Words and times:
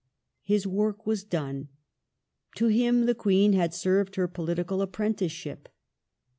His 0.41 0.65
work 0.65 1.05
was 1.05 1.23
done. 1.23 1.67
To 2.55 2.69
him 2.69 3.05
the 3.05 3.13
Queen 3.13 3.53
had 3.53 3.71
served 3.71 4.15
her 4.15 4.27
political 4.27 4.81
apprenticeship. 4.81 5.69